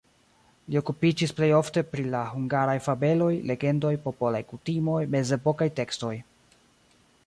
[0.69, 6.15] Li okupiĝis plej ofte pri la hungaraj fabeloj, legendoj, popolaj kutimoj, mezepokaj tekstoj.